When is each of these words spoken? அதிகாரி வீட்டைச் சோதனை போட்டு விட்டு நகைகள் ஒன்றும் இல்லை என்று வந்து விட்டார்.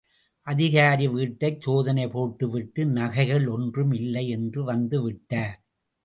அதிகாரி 0.47 1.07
வீட்டைச் 1.07 1.59
சோதனை 1.61 2.07
போட்டு 2.07 2.49
விட்டு 2.49 2.85
நகைகள் 2.85 3.45
ஒன்றும் 3.47 3.91
இல்லை 3.91 4.27
என்று 4.27 4.63
வந்து 4.63 4.99
விட்டார். 5.03 5.55